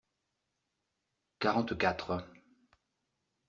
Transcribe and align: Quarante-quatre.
Quarante-quatre. 1.37 2.25